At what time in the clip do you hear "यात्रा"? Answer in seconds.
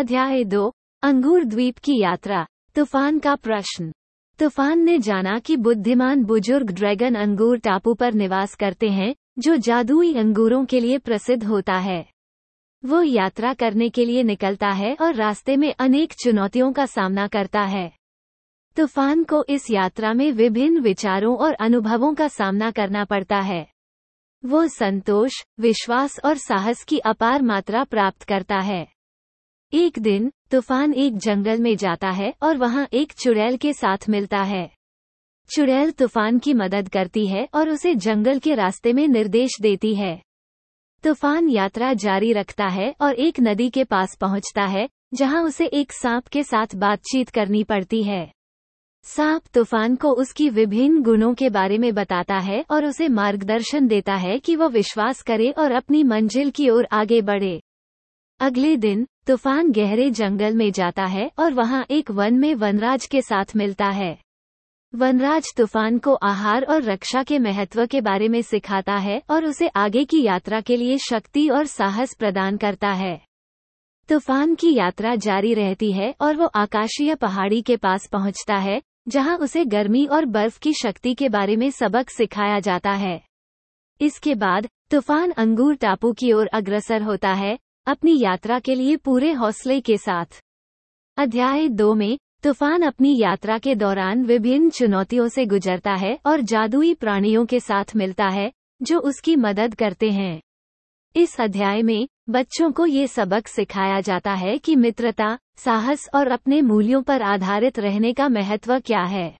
2.00-2.46, 13.02-13.54, 19.70-20.12, 41.48-41.92, 70.22-70.60, 74.74-75.14, 88.20-88.58, 93.18-93.58